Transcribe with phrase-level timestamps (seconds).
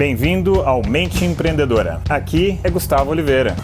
[0.00, 2.00] Bem-vindo ao Mente Empreendedora.
[2.08, 3.54] Aqui é Gustavo Oliveira.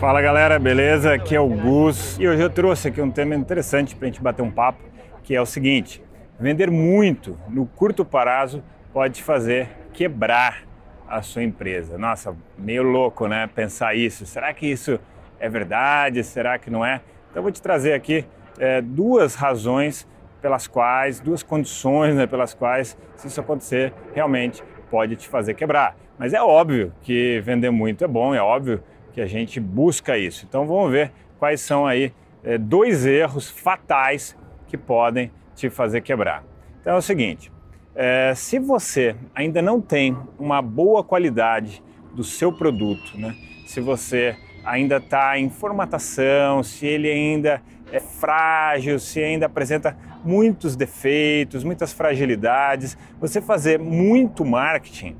[0.00, 1.14] Fala galera, beleza?
[1.14, 4.20] Aqui é o Gus e hoje eu trouxe aqui um tema interessante para a gente
[4.20, 4.82] bater um papo,
[5.22, 6.02] que é o seguinte:
[6.40, 10.64] vender muito no curto prazo pode fazer quebrar
[11.06, 11.96] a sua empresa.
[11.96, 13.48] Nossa, meio louco, né?
[13.54, 14.26] Pensar isso.
[14.26, 14.98] Será que isso
[15.38, 16.24] é verdade?
[16.24, 16.96] Será que não é?
[17.30, 18.24] Então eu vou te trazer aqui
[18.58, 20.04] é, duas razões
[20.44, 25.96] pelas quais, duas condições né, pelas quais, se isso acontecer, realmente pode te fazer quebrar.
[26.18, 28.82] Mas é óbvio que vender muito é bom, é óbvio
[29.14, 30.44] que a gente busca isso.
[30.46, 32.12] Então vamos ver quais são aí
[32.44, 36.44] é, dois erros fatais que podem te fazer quebrar.
[36.78, 37.50] Então é o seguinte:
[37.94, 41.82] é, se você ainda não tem uma boa qualidade
[42.14, 43.34] do seu produto, né?
[43.66, 47.60] se você ainda está em formatação, se ele ainda
[47.92, 55.16] é frágil, se ainda apresenta muitos defeitos, muitas fragilidades, você fazer muito marketing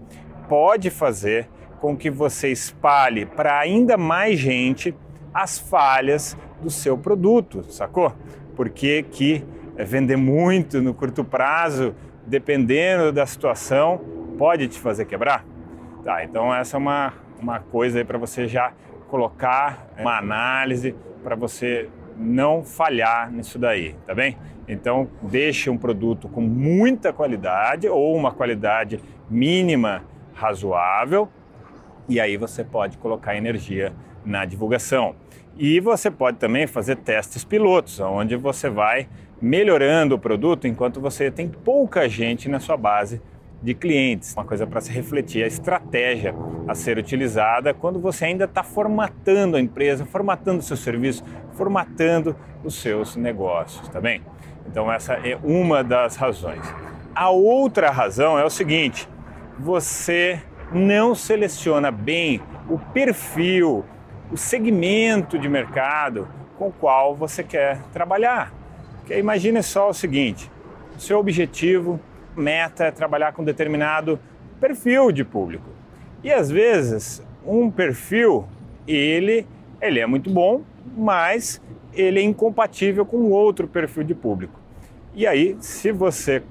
[0.49, 1.49] pode fazer
[1.81, 4.95] com que você espalhe para ainda mais gente
[5.33, 8.13] as falhas do seu produto, sacou?
[8.57, 9.45] Porque que
[9.77, 11.95] vender muito no curto prazo,
[12.27, 14.01] dependendo da situação,
[14.39, 15.45] pode te fazer quebrar?
[16.03, 18.73] Tá, então essa é uma, uma coisa aí para você já
[19.09, 24.37] colocar uma análise para você não falhar nisso daí, tá bem?
[24.67, 31.29] Então, deixe um produto com muita qualidade ou uma qualidade mínima razoável
[32.09, 33.93] e aí você pode colocar energia
[34.25, 35.15] na divulgação.
[35.57, 39.09] E você pode também fazer testes pilotos, onde você vai
[39.41, 43.23] melhorando o produto enquanto você tem pouca gente na sua base
[43.63, 44.35] de clientes.
[44.35, 46.35] Uma coisa para se refletir, a estratégia
[46.67, 52.35] a ser utilizada quando você ainda está formatando a empresa, formatando o seu serviço, formatando
[52.63, 54.23] os seus negócios, tá bem?
[54.67, 56.63] Então essa é uma das razões.
[57.15, 59.09] A outra razão é o seguinte:
[59.59, 60.41] você
[60.73, 63.85] não seleciona bem o perfil,
[64.33, 68.53] o segmento de mercado com o qual você quer trabalhar.
[68.99, 70.51] Porque imagine só o seguinte:
[70.97, 72.01] o seu objetivo
[72.37, 74.19] meta é trabalhar com determinado
[74.61, 75.69] perfil de público.
[76.25, 78.47] E às vezes um perfil
[78.89, 79.47] ele
[79.81, 80.63] ele é muito bom,
[80.97, 81.61] mas
[81.93, 84.59] ele é incompatível com outro perfil de público.
[85.15, 86.43] E aí, se você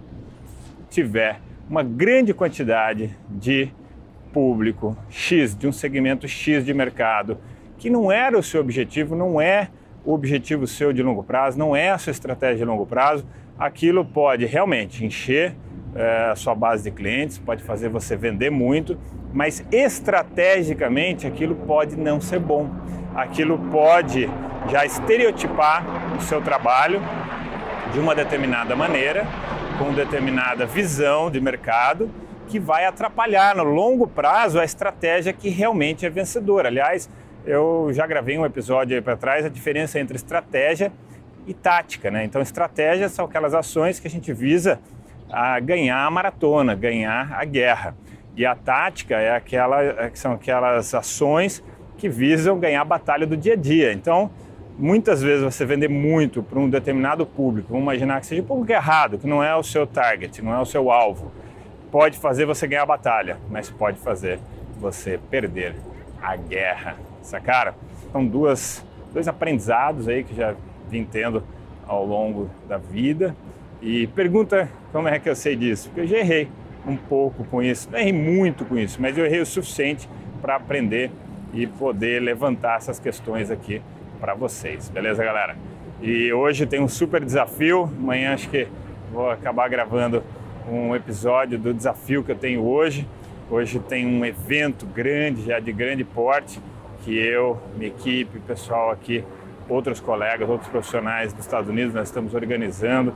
[0.89, 3.69] tiver uma grande quantidade de
[4.31, 7.39] público X, de um segmento X de mercado,
[7.77, 9.69] que não era o seu objetivo, não é
[10.05, 13.25] o objetivo seu de longo prazo, não é a sua estratégia de longo prazo,
[13.57, 15.55] aquilo pode realmente encher
[15.95, 18.97] é, a sua base de clientes, pode fazer você vender muito,
[19.33, 22.69] mas estrategicamente aquilo pode não ser bom.
[23.15, 24.29] Aquilo pode
[24.69, 25.83] já estereotipar
[26.17, 27.01] o seu trabalho
[27.91, 29.25] de uma determinada maneira,
[29.77, 32.09] com determinada visão de mercado,
[32.47, 36.69] que vai atrapalhar no longo prazo a estratégia que realmente é vencedora.
[36.69, 37.09] Aliás,
[37.45, 40.91] eu já gravei um episódio aí para trás a diferença entre estratégia
[41.45, 42.23] e tática, né?
[42.23, 44.79] Então, estratégia são aquelas ações que a gente visa
[45.31, 47.95] a ganhar a maratona, ganhar a guerra.
[48.35, 51.63] E a tática é aquela, é, são aquelas ações
[51.97, 53.93] que visam ganhar a batalha do dia a dia.
[53.93, 54.31] Então,
[54.77, 58.71] muitas vezes você vender muito para um determinado público, vamos imaginar que seja um público
[58.71, 61.31] errado, que não é o seu target, não é o seu alvo,
[61.91, 64.39] pode fazer você ganhar a batalha, mas pode fazer
[64.79, 65.75] você perder
[66.21, 66.97] a guerra.
[67.21, 67.73] Sacaram?
[68.11, 70.55] São duas, dois aprendizados aí que já
[70.89, 71.43] vim tendo
[71.87, 73.35] ao longo da vida.
[73.83, 75.89] E pergunta como é que eu sei disso?
[75.89, 76.47] Porque eu já errei
[76.87, 80.09] um pouco com isso, não errei muito com isso, mas eu errei o suficiente
[80.41, 81.11] para aprender
[81.53, 83.81] e poder levantar essas questões aqui
[84.21, 85.57] para vocês, beleza, galera?
[86.01, 88.67] E hoje tem um super desafio, amanhã acho que
[89.11, 90.23] vou acabar gravando
[90.65, 93.05] um episódio do desafio que eu tenho hoje.
[93.51, 96.61] Hoje tem um evento grande, já de grande porte,
[97.03, 99.25] que eu, minha equipe, pessoal aqui,
[99.67, 103.13] outros colegas, outros profissionais dos Estados Unidos, nós estamos organizando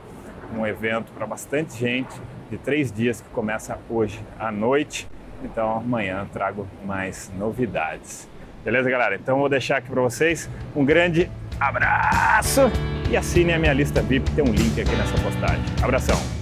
[0.56, 2.14] um evento para bastante gente
[2.50, 5.08] de três dias que começa hoje à noite.
[5.42, 8.28] Então amanhã trago mais novidades.
[8.64, 9.14] Beleza, galera?
[9.14, 11.30] Então vou deixar aqui para vocês um grande
[11.60, 12.62] abraço
[13.10, 15.64] e assine a minha lista VIP, tem um link aqui nessa postagem.
[15.82, 16.37] Abração!